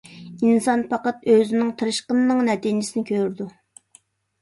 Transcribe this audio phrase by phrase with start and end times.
[0.45, 3.51] ئىنسان پەقەت ئۆزىنىڭ تىرىشقىنىنىڭ نەتىجىسىنى كۆرىدۇ.